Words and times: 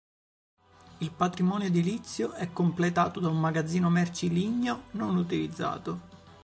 Il 1.01 1.11
patrimonio 1.11 1.67
edilizio 1.67 2.31
è 2.33 2.51
completato 2.51 3.19
da 3.19 3.27
un 3.29 3.39
magazzino 3.39 3.87
merci 3.91 4.29
ligneo, 4.29 4.85
non 4.93 5.15
utilizzato. 5.15 5.99